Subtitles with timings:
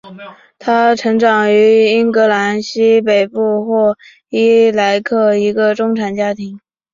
[0.57, 3.95] 她成长于英格兰西北部霍
[4.29, 6.59] 伊莱克一个中产家庭。